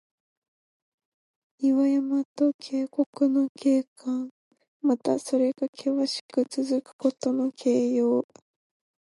[1.59, 4.31] 岩山と渓谷の景観。
[4.81, 8.25] また、それがけわしくつづくことの形容。